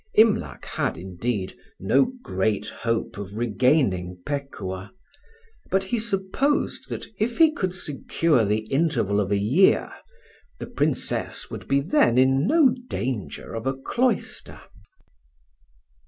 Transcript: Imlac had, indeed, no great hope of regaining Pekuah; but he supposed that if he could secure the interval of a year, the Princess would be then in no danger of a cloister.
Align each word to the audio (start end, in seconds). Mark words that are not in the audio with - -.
Imlac 0.15 0.65
had, 0.65 0.97
indeed, 0.97 1.53
no 1.79 2.05
great 2.23 2.65
hope 2.65 3.19
of 3.19 3.37
regaining 3.37 4.17
Pekuah; 4.25 4.89
but 5.69 5.83
he 5.83 5.99
supposed 5.99 6.89
that 6.89 7.05
if 7.19 7.37
he 7.37 7.51
could 7.53 7.71
secure 7.75 8.43
the 8.43 8.65
interval 8.71 9.19
of 9.21 9.29
a 9.31 9.37
year, 9.37 9.93
the 10.57 10.65
Princess 10.65 11.51
would 11.51 11.67
be 11.67 11.81
then 11.81 12.17
in 12.17 12.47
no 12.47 12.73
danger 12.89 13.53
of 13.53 13.67
a 13.67 13.75
cloister. 13.77 14.59